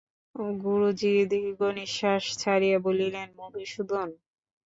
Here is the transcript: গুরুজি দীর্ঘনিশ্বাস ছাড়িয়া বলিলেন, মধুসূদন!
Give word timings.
গুরুজি 0.61 1.13
দীর্ঘনিশ্বাস 1.31 2.23
ছাড়িয়া 2.37 2.77
বলিলেন, 2.87 3.27
মধুসূদন! 3.39 4.09